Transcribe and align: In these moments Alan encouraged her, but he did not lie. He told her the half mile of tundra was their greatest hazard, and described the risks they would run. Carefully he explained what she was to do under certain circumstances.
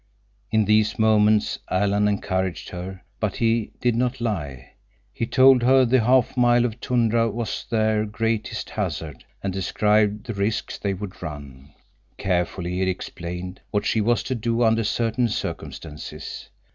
In 0.49 0.65
these 0.65 0.97
moments 0.97 1.59
Alan 1.69 2.07
encouraged 2.07 2.69
her, 2.69 3.03
but 3.19 3.35
he 3.35 3.69
did 3.79 3.95
not 3.95 4.19
lie. 4.19 4.71
He 5.13 5.27
told 5.27 5.61
her 5.61 5.85
the 5.85 5.99
half 6.03 6.35
mile 6.35 6.65
of 6.65 6.79
tundra 6.81 7.29
was 7.29 7.67
their 7.69 8.07
greatest 8.07 8.71
hazard, 8.71 9.23
and 9.43 9.53
described 9.53 10.23
the 10.23 10.33
risks 10.33 10.79
they 10.79 10.95
would 10.95 11.21
run. 11.21 11.75
Carefully 12.17 12.79
he 12.79 12.89
explained 12.89 13.61
what 13.69 13.85
she 13.85 14.01
was 14.01 14.23
to 14.23 14.33
do 14.33 14.63
under 14.63 14.83
certain 14.83 15.27
circumstances. 15.27 16.49